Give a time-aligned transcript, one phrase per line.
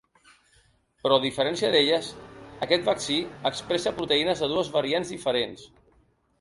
[1.03, 2.09] Però a diferència d’elles,
[2.67, 3.19] aquest vaccí
[3.53, 5.71] expressa proteïnes de dues variants diferents.